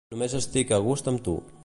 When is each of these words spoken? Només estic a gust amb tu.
Només 0.13 0.33
estic 0.39 0.73
a 0.77 0.81
gust 0.89 1.11
amb 1.13 1.23
tu. 1.29 1.37